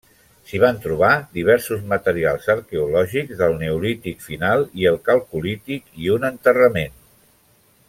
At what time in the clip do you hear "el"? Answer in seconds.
4.95-4.99